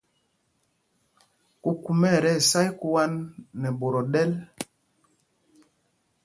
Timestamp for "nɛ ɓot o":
3.61-4.01